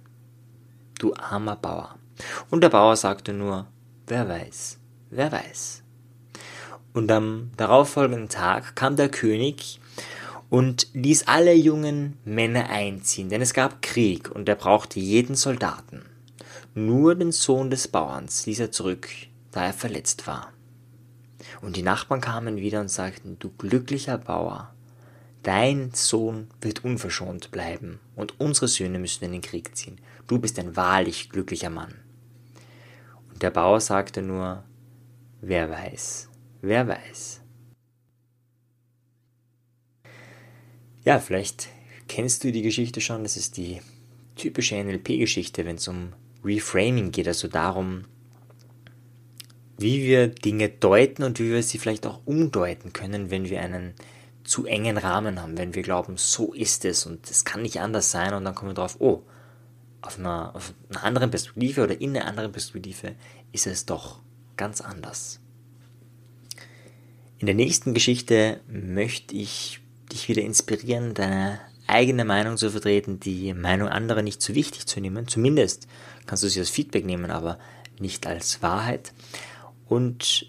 Du 0.98 1.14
armer 1.14 1.58
Bauer. 1.58 2.00
Und 2.50 2.62
der 2.62 2.70
Bauer 2.70 2.96
sagte 2.96 3.34
nur, 3.34 3.68
wer 4.08 4.30
weiß, 4.30 4.80
wer 5.10 5.30
weiß. 5.30 5.84
Und 6.94 7.12
am 7.12 7.52
darauffolgenden 7.58 8.30
Tag 8.30 8.78
kam 8.78 8.96
der 8.96 9.10
König 9.10 9.82
und 10.50 10.88
ließ 10.94 11.27
alle 11.27 11.54
jungen 11.54 12.18
Männer 12.24 12.70
einziehen, 12.70 13.30
denn 13.30 13.42
es 13.42 13.54
gab 13.54 13.82
Krieg 13.82 14.32
und 14.32 14.48
er 14.48 14.56
brauchte 14.56 15.00
jeden 15.00 15.36
Soldaten. 15.36 16.04
Nur 16.74 17.16
den 17.16 17.32
Sohn 17.32 17.70
des 17.70 17.88
Bauerns 17.88 18.46
ließ 18.46 18.60
er 18.60 18.72
zurück, 18.72 19.10
da 19.51 19.66
er 19.66 19.74
verletzt 19.74 20.27
war. 20.27 20.54
Und 21.62 21.75
die 21.75 21.82
Nachbarn 21.82 22.22
kamen 22.22 22.58
wieder 22.58 22.82
und 22.82 22.89
sagten, 22.89 23.38
du 23.39 23.50
glücklicher 23.50 24.18
Bauer, 24.18 24.74
dein 25.44 25.92
Sohn 25.94 26.48
wird 26.62 26.84
unverschont 26.84 27.51
bleiben 27.51 28.00
und 28.16 28.39
unsere 28.39 28.68
Söhne 28.68 29.00
müssen 29.00 29.25
in 29.25 29.32
den 29.32 29.42
Krieg 29.42 29.75
ziehen. 29.75 30.00
Du 30.27 30.39
bist 30.39 30.60
ein 30.60 30.75
wahrlich 30.75 31.30
glücklicher 31.30 31.70
Mann. 31.70 31.96
Und 33.32 33.42
der 33.44 33.51
Bauer 33.51 33.80
sagte 33.80 34.22
nur, 34.22 34.63
wer 35.42 35.70
weiß, 35.70 36.30
wer 36.62 36.88
weiß. 36.88 37.42
Ja, 41.08 41.20
vielleicht 41.20 41.70
kennst 42.10 42.44
du 42.44 42.52
die 42.52 42.64
Geschichte 42.64 43.00
schon. 43.00 43.24
Das 43.24 43.38
ist 43.38 43.56
die 43.56 43.80
typische 44.36 44.76
NLP-Geschichte, 44.76 45.64
wenn 45.64 45.78
es 45.78 45.88
um 45.88 46.12
Reframing 46.44 47.12
geht, 47.12 47.30
also 47.30 47.48
darum, 47.48 48.04
wie 49.78 50.04
wir 50.04 50.28
Dinge 50.28 50.68
deuten 50.68 51.24
und 51.24 51.40
wie 51.40 51.50
wir 51.50 51.64
sie 51.64 51.78
vielleicht 51.78 52.06
auch 52.06 52.20
umdeuten 52.26 52.92
können, 52.92 53.32
wenn 53.32 53.50
wir 53.50 53.62
einen 53.62 53.94
zu 54.44 54.66
engen 54.66 54.98
Rahmen 54.98 55.42
haben, 55.42 55.58
wenn 55.58 55.76
wir 55.76 55.82
glauben, 55.82 56.18
so 56.18 56.52
ist 56.52 56.84
es 56.84 57.06
und 57.06 57.32
es 57.32 57.46
kann 57.46 57.62
nicht 57.62 57.80
anders 57.80 58.12
sein 58.12 58.34
und 58.34 58.44
dann 58.44 58.54
kommen 58.54 58.72
wir 58.72 58.76
drauf, 58.76 58.98
oh, 59.00 59.24
auf 60.02 60.20
einer, 60.20 60.54
auf 60.58 60.74
einer 60.90 61.06
anderen 61.06 61.32
Perspektive 61.32 61.84
oder 61.86 62.02
in 62.02 62.18
einer 62.18 62.26
anderen 62.26 62.52
Perspektive 62.52 63.16
ist 63.54 63.66
es 63.66 63.86
doch 63.86 64.20
ganz 64.58 64.82
anders. 64.82 65.40
In 67.38 67.46
der 67.46 67.56
nächsten 67.56 67.94
Geschichte 67.94 68.60
möchte 68.68 69.34
ich 69.34 69.80
dich 70.18 70.30
wieder 70.30 70.42
inspirieren, 70.42 71.14
deine 71.14 71.60
eigene 71.86 72.26
Meinung 72.26 72.58
zu 72.58 72.72
vertreten, 72.72 73.20
die 73.20 73.54
Meinung 73.54 73.88
anderer 73.88 74.22
nicht 74.22 74.42
zu 74.42 74.56
wichtig 74.56 74.86
zu 74.88 75.00
nehmen. 75.00 75.28
Zumindest 75.28 75.88
kannst 76.26 76.44
du 76.44 76.50
sie 76.50 76.60
als 76.60 76.70
Feedback 76.70 77.06
nehmen, 77.06 77.32
aber 77.32 77.58
nicht 78.00 78.28
als 78.28 78.62
Wahrheit. 78.62 79.14
Und 79.88 80.48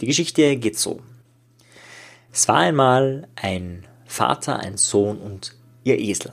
die 0.00 0.06
Geschichte 0.06 0.56
geht 0.56 0.78
so. 0.78 1.00
Es 2.32 2.48
war 2.48 2.56
einmal 2.56 3.28
ein 3.36 3.86
Vater, 4.06 4.60
ein 4.60 4.78
Sohn 4.78 5.18
und 5.18 5.54
ihr 5.84 5.98
Esel. 5.98 6.32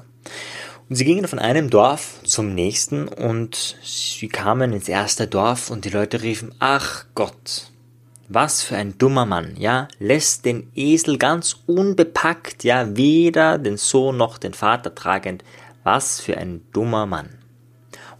Und 0.87 0.95
sie 0.95 1.05
gingen 1.05 1.27
von 1.27 1.39
einem 1.39 1.69
Dorf 1.69 2.19
zum 2.23 2.55
nächsten 2.55 3.07
und 3.07 3.77
sie 3.83 4.27
kamen 4.27 4.73
ins 4.73 4.89
erste 4.89 5.27
Dorf 5.27 5.69
und 5.69 5.85
die 5.85 5.89
Leute 5.89 6.21
riefen, 6.21 6.55
ach 6.59 7.05
Gott, 7.13 7.71
was 8.29 8.61
für 8.61 8.77
ein 8.77 8.97
dummer 8.97 9.25
Mann, 9.25 9.55
ja, 9.57 9.87
lässt 9.97 10.45
den 10.45 10.71
Esel 10.75 11.17
ganz 11.17 11.57
unbepackt, 11.65 12.63
ja, 12.63 12.95
weder 12.95 13.57
den 13.57 13.77
Sohn 13.77 14.17
noch 14.17 14.37
den 14.37 14.53
Vater 14.53 14.93
tragend. 14.93 15.43
Was 15.83 16.21
für 16.21 16.37
ein 16.37 16.61
dummer 16.71 17.07
Mann. 17.07 17.29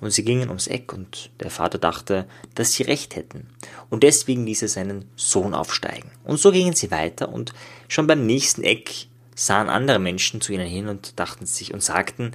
Und 0.01 0.11
sie 0.11 0.23
gingen 0.23 0.47
ums 0.47 0.67
Eck 0.67 0.93
und 0.93 1.29
der 1.41 1.51
Vater 1.51 1.77
dachte, 1.77 2.25
dass 2.55 2.73
sie 2.73 2.83
recht 2.83 3.15
hätten. 3.15 3.47
Und 3.89 4.01
deswegen 4.01 4.45
ließ 4.45 4.63
er 4.63 4.69
seinen 4.69 5.05
Sohn 5.15 5.53
aufsteigen. 5.53 6.09
Und 6.23 6.39
so 6.39 6.51
gingen 6.51 6.73
sie 6.73 6.89
weiter 6.89 7.29
und 7.29 7.53
schon 7.87 8.07
beim 8.07 8.25
nächsten 8.25 8.63
Eck 8.63 9.07
sahen 9.35 9.69
andere 9.69 9.99
Menschen 9.99 10.41
zu 10.41 10.53
ihnen 10.53 10.67
hin 10.67 10.87
und 10.87 11.19
dachten 11.19 11.45
sich 11.45 11.73
und 11.73 11.83
sagten, 11.83 12.31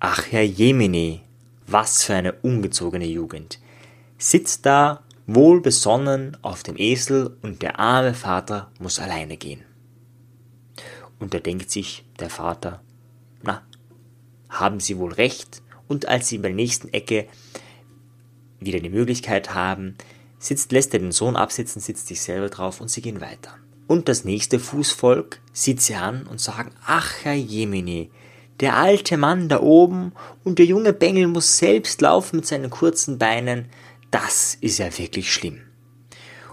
ach 0.00 0.24
Herr 0.30 0.42
Jemini, 0.42 1.22
was 1.66 2.02
für 2.02 2.14
eine 2.14 2.32
ungezogene 2.32 3.06
Jugend. 3.06 3.60
Sitzt 4.18 4.66
da 4.66 5.02
wohl 5.34 5.60
besonnen 5.60 6.36
auf 6.42 6.62
dem 6.62 6.76
Esel 6.76 7.36
und 7.42 7.62
der 7.62 7.78
arme 7.78 8.14
Vater 8.14 8.70
muss 8.78 8.98
alleine 8.98 9.36
gehen. 9.36 9.62
Und 11.18 11.34
da 11.34 11.38
denkt 11.38 11.70
sich 11.70 12.04
der 12.18 12.30
Vater, 12.30 12.80
na, 13.42 13.62
haben 14.48 14.80
Sie 14.80 14.98
wohl 14.98 15.12
recht, 15.12 15.62
und 15.90 16.06
als 16.06 16.28
sie 16.28 16.38
bei 16.38 16.48
der 16.48 16.54
nächsten 16.54 16.88
Ecke 16.90 17.26
wieder 18.60 18.78
die 18.78 18.90
Möglichkeit 18.90 19.54
haben, 19.54 19.96
sitzt, 20.38 20.70
lässt 20.70 20.94
er 20.94 21.00
den 21.00 21.10
Sohn 21.10 21.34
absitzen, 21.34 21.82
sitzt 21.82 22.06
sich 22.06 22.22
selber 22.22 22.48
drauf 22.48 22.80
und 22.80 22.88
sie 22.88 23.02
gehen 23.02 23.20
weiter. 23.20 23.56
Und 23.88 24.08
das 24.08 24.24
nächste 24.24 24.60
Fußvolk 24.60 25.40
sieht 25.52 25.80
sie 25.80 25.96
an 25.96 26.28
und 26.28 26.40
sagen, 26.40 26.70
ach 26.86 27.12
Herr 27.24 27.34
Jemini, 27.34 28.12
der 28.60 28.76
alte 28.76 29.16
Mann 29.16 29.48
da 29.48 29.60
oben 29.60 30.12
und 30.44 30.60
der 30.60 30.66
junge 30.66 30.92
Bengel 30.92 31.26
muss 31.26 31.58
selbst 31.58 32.00
laufen 32.00 32.36
mit 32.36 32.46
seinen 32.46 32.70
kurzen 32.70 33.18
Beinen, 33.18 33.66
das 34.10 34.56
ist 34.60 34.78
ja 34.78 34.96
wirklich 34.98 35.32
schlimm. 35.32 35.60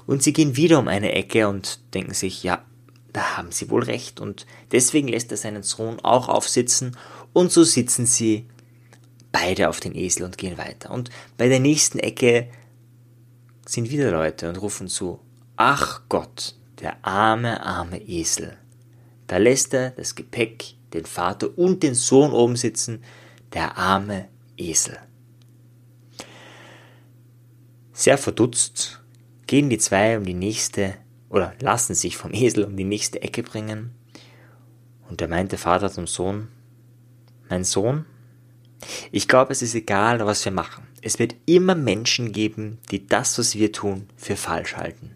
Und 0.05 0.23
sie 0.23 0.33
gehen 0.33 0.55
wieder 0.55 0.79
um 0.79 0.87
eine 0.87 1.11
Ecke 1.11 1.47
und 1.47 1.93
denken 1.93 2.13
sich, 2.13 2.43
ja, 2.43 2.63
da 3.13 3.37
haben 3.37 3.51
sie 3.51 3.69
wohl 3.69 3.83
recht. 3.83 4.19
Und 4.19 4.45
deswegen 4.71 5.07
lässt 5.07 5.31
er 5.31 5.37
seinen 5.37 5.63
Sohn 5.63 5.99
auch 5.99 6.29
aufsitzen. 6.29 6.95
Und 7.33 7.51
so 7.51 7.63
sitzen 7.63 8.05
sie 8.05 8.47
beide 9.31 9.69
auf 9.69 9.79
den 9.79 9.95
Esel 9.95 10.23
und 10.23 10.37
gehen 10.37 10.57
weiter. 10.57 10.91
Und 10.91 11.09
bei 11.35 11.49
der 11.49 11.59
nächsten 11.59 11.99
Ecke 11.99 12.49
sind 13.65 13.89
wieder 13.89 14.11
Leute 14.11 14.47
und 14.47 14.61
rufen 14.61 14.87
zu, 14.87 15.19
ach 15.57 16.01
Gott, 16.09 16.55
der 16.79 17.03
arme, 17.05 17.65
arme 17.65 18.01
Esel. 18.01 18.57
Da 19.27 19.37
lässt 19.37 19.73
er 19.73 19.91
das 19.91 20.15
Gepäck, 20.15 20.75
den 20.93 21.05
Vater 21.05 21.57
und 21.57 21.83
den 21.83 21.95
Sohn 21.95 22.31
oben 22.31 22.55
sitzen, 22.55 23.03
der 23.53 23.77
arme 23.77 24.29
Esel. 24.55 24.97
Sehr 27.97 28.19
verdutzt 28.19 29.01
gehen 29.47 29.71
die 29.71 29.79
zwei 29.79 30.19
um 30.19 30.23
die 30.23 30.35
nächste 30.35 30.93
oder 31.29 31.55
lassen 31.59 31.95
sich 31.95 32.15
vom 32.15 32.31
Esel 32.31 32.63
um 32.63 32.77
die 32.77 32.83
nächste 32.83 33.23
Ecke 33.23 33.41
bringen. 33.41 33.89
Und 35.09 35.19
da 35.19 35.27
meint 35.27 35.51
der 35.51 35.57
Vater 35.57 35.91
zum 35.91 36.05
Sohn, 36.05 36.47
mein 37.49 37.63
Sohn, 37.63 38.05
ich 39.11 39.27
glaube, 39.27 39.51
es 39.51 39.63
ist 39.63 39.73
egal, 39.73 40.23
was 40.23 40.45
wir 40.45 40.51
machen. 40.51 40.87
Es 41.01 41.17
wird 41.17 41.33
immer 41.47 41.73
Menschen 41.73 42.33
geben, 42.33 42.77
die 42.91 43.07
das, 43.07 43.39
was 43.39 43.55
wir 43.55 43.71
tun, 43.71 44.05
für 44.15 44.35
falsch 44.35 44.75
halten. 44.75 45.15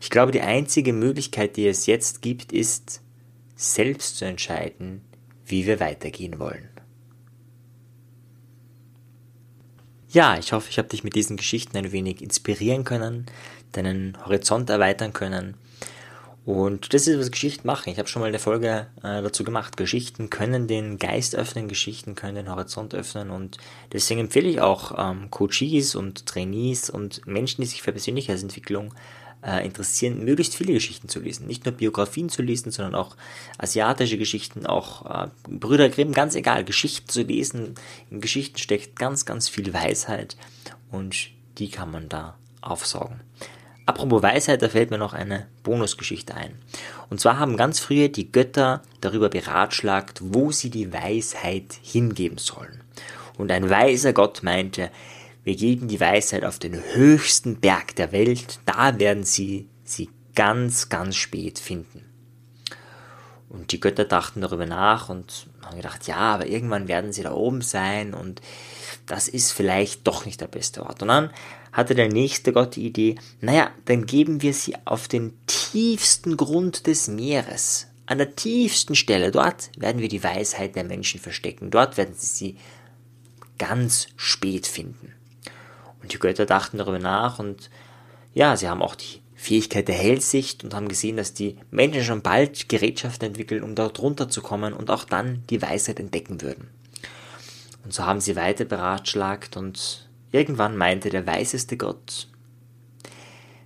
Ich 0.00 0.10
glaube, 0.10 0.32
die 0.32 0.40
einzige 0.40 0.92
Möglichkeit, 0.92 1.56
die 1.56 1.68
es 1.68 1.86
jetzt 1.86 2.22
gibt, 2.22 2.52
ist, 2.52 3.02
selbst 3.54 4.16
zu 4.16 4.24
entscheiden, 4.24 5.02
wie 5.46 5.64
wir 5.64 5.78
weitergehen 5.78 6.40
wollen. 6.40 6.69
Ja, 10.12 10.36
ich 10.36 10.52
hoffe, 10.52 10.70
ich 10.70 10.78
habe 10.78 10.88
dich 10.88 11.04
mit 11.04 11.14
diesen 11.14 11.36
Geschichten 11.36 11.76
ein 11.76 11.92
wenig 11.92 12.20
inspirieren 12.20 12.82
können, 12.82 13.26
deinen 13.70 14.18
Horizont 14.24 14.68
erweitern 14.68 15.12
können. 15.12 15.54
Und 16.44 16.92
das 16.92 17.06
ist, 17.06 17.16
was 17.20 17.30
Geschichten 17.30 17.64
machen. 17.64 17.90
Ich 17.90 17.98
habe 17.98 18.08
schon 18.08 18.20
mal 18.20 18.26
eine 18.26 18.40
Folge 18.40 18.88
äh, 19.04 19.22
dazu 19.22 19.44
gemacht. 19.44 19.76
Geschichten 19.76 20.28
können 20.28 20.66
den 20.66 20.98
Geist 20.98 21.36
öffnen, 21.36 21.68
Geschichten 21.68 22.16
können 22.16 22.34
den 22.34 22.50
Horizont 22.50 22.92
öffnen. 22.92 23.30
Und 23.30 23.58
deswegen 23.92 24.18
empfehle 24.18 24.48
ich 24.48 24.60
auch 24.60 24.98
ähm, 24.98 25.30
Coaches 25.30 25.94
und 25.94 26.26
Trainees 26.26 26.90
und 26.90 27.24
Menschen, 27.28 27.60
die 27.60 27.68
sich 27.68 27.82
für 27.82 27.92
Persönlichkeitsentwicklung 27.92 28.92
äh, 29.42 29.64
interessieren, 29.64 30.24
möglichst 30.24 30.54
viele 30.54 30.72
Geschichten 30.72 31.08
zu 31.08 31.20
lesen. 31.20 31.46
Nicht 31.46 31.64
nur 31.64 31.74
Biografien 31.74 32.28
zu 32.28 32.42
lesen, 32.42 32.70
sondern 32.70 32.94
auch 32.94 33.16
asiatische 33.58 34.18
Geschichten, 34.18 34.66
auch 34.66 35.06
äh, 35.06 35.28
Brüder 35.48 35.88
Grimm, 35.88 36.12
ganz 36.12 36.34
egal, 36.34 36.64
Geschichten 36.64 37.08
zu 37.08 37.22
lesen. 37.22 37.74
In 38.10 38.20
Geschichten 38.20 38.58
steckt 38.58 38.98
ganz, 38.98 39.24
ganz 39.24 39.48
viel 39.48 39.72
Weisheit 39.72 40.36
und 40.90 41.30
die 41.58 41.70
kann 41.70 41.90
man 41.90 42.08
da 42.08 42.36
aufsaugen. 42.60 43.20
Apropos 43.86 44.22
Weisheit, 44.22 44.62
da 44.62 44.68
fällt 44.68 44.90
mir 44.90 44.98
noch 44.98 45.14
eine 45.14 45.46
Bonusgeschichte 45.64 46.34
ein. 46.34 46.54
Und 47.08 47.20
zwar 47.20 47.38
haben 47.38 47.56
ganz 47.56 47.80
früher 47.80 48.08
die 48.08 48.30
Götter 48.30 48.82
darüber 49.00 49.28
beratschlagt, 49.28 50.20
wo 50.22 50.52
sie 50.52 50.70
die 50.70 50.92
Weisheit 50.92 51.76
hingeben 51.82 52.38
sollen. 52.38 52.82
Und 53.36 53.50
ein 53.50 53.68
weiser 53.68 54.12
Gott 54.12 54.42
meinte, 54.42 54.90
wir 55.50 55.56
geben 55.56 55.88
die 55.88 55.98
Weisheit 55.98 56.44
auf 56.44 56.60
den 56.60 56.80
höchsten 56.94 57.56
Berg 57.56 57.96
der 57.96 58.12
Welt, 58.12 58.60
da 58.66 59.00
werden 59.00 59.24
sie 59.24 59.68
sie 59.82 60.08
ganz, 60.36 60.88
ganz 60.90 61.16
spät 61.16 61.58
finden. 61.58 62.04
Und 63.48 63.72
die 63.72 63.80
Götter 63.80 64.04
dachten 64.04 64.42
darüber 64.42 64.66
nach 64.66 65.08
und 65.08 65.48
haben 65.60 65.76
gedacht, 65.76 66.06
ja, 66.06 66.18
aber 66.18 66.46
irgendwann 66.46 66.86
werden 66.86 67.12
sie 67.12 67.24
da 67.24 67.32
oben 67.32 67.62
sein 67.62 68.14
und 68.14 68.40
das 69.06 69.26
ist 69.26 69.50
vielleicht 69.50 70.06
doch 70.06 70.24
nicht 70.24 70.40
der 70.40 70.46
beste 70.46 70.84
Ort. 70.86 71.02
Und 71.02 71.08
dann 71.08 71.30
hatte 71.72 71.96
der 71.96 72.10
nächste 72.10 72.52
Gott 72.52 72.76
die 72.76 72.86
Idee, 72.86 73.16
naja, 73.40 73.72
dann 73.86 74.06
geben 74.06 74.42
wir 74.42 74.54
sie 74.54 74.76
auf 74.84 75.08
den 75.08 75.32
tiefsten 75.48 76.36
Grund 76.36 76.86
des 76.86 77.08
Meeres, 77.08 77.88
an 78.06 78.18
der 78.18 78.36
tiefsten 78.36 78.94
Stelle, 78.94 79.32
dort 79.32 79.72
werden 79.76 80.00
wir 80.00 80.08
die 80.08 80.22
Weisheit 80.22 80.76
der 80.76 80.84
Menschen 80.84 81.18
verstecken. 81.18 81.72
Dort 81.72 81.96
werden 81.96 82.14
sie 82.16 82.26
sie 82.26 82.56
ganz 83.58 84.06
spät 84.14 84.68
finden. 84.68 85.14
Und 86.02 86.12
die 86.12 86.18
Götter 86.18 86.46
dachten 86.46 86.78
darüber 86.78 86.98
nach 86.98 87.38
und 87.38 87.70
ja, 88.32 88.56
sie 88.56 88.68
haben 88.68 88.82
auch 88.82 88.94
die 88.94 89.20
Fähigkeit 89.34 89.88
der 89.88 89.94
Hellsicht 89.94 90.64
und 90.64 90.74
haben 90.74 90.88
gesehen, 90.88 91.16
dass 91.16 91.32
die 91.32 91.56
Menschen 91.70 92.04
schon 92.04 92.22
bald 92.22 92.68
Gerätschaften 92.68 93.28
entwickeln, 93.28 93.62
um 93.62 93.74
dort 93.74 93.98
runterzukommen 93.98 94.72
und 94.72 94.90
auch 94.90 95.04
dann 95.04 95.42
die 95.48 95.62
Weisheit 95.62 95.98
entdecken 95.98 96.42
würden. 96.42 96.68
Und 97.82 97.94
so 97.94 98.04
haben 98.04 98.20
sie 98.20 98.36
weiter 98.36 98.66
beratschlagt 98.66 99.56
und 99.56 100.10
irgendwann 100.30 100.76
meinte 100.76 101.08
der 101.08 101.26
weiseste 101.26 101.76
Gott, 101.76 102.28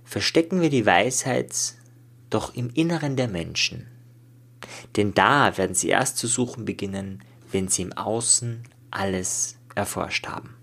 verstecken 0.05 0.61
wir 0.61 0.69
die 0.69 0.85
Weisheit 0.85 1.73
doch 2.29 2.55
im 2.55 2.69
Inneren 2.73 3.17
der 3.17 3.27
Menschen. 3.27 3.87
Denn 4.95 5.13
da 5.13 5.57
werden 5.57 5.75
sie 5.75 5.89
erst 5.89 6.17
zu 6.17 6.27
suchen 6.27 6.65
beginnen, 6.65 7.21
wenn 7.51 7.67
sie 7.67 7.81
im 7.81 7.93
Außen 7.93 8.63
alles 8.91 9.57
erforscht 9.75 10.27
haben. 10.27 10.55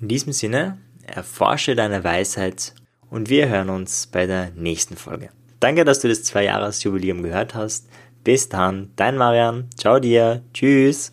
In 0.00 0.08
diesem 0.08 0.32
Sinne, 0.32 0.78
erforsche 1.06 1.74
deine 1.74 2.02
Weisheit 2.04 2.74
und 3.10 3.28
wir 3.28 3.48
hören 3.48 3.68
uns 3.68 4.06
bei 4.06 4.26
der 4.26 4.50
nächsten 4.52 4.96
Folge. 4.96 5.30
Danke, 5.58 5.84
dass 5.84 6.00
du 6.00 6.08
das 6.08 6.24
Zwei-Jahres-Jubiläum 6.24 7.22
gehört 7.22 7.54
hast. 7.54 7.88
Bis 8.24 8.48
dann, 8.48 8.90
dein 8.96 9.16
Marian. 9.16 9.68
Ciao 9.76 9.98
dir. 9.98 10.42
Tschüss. 10.54 11.12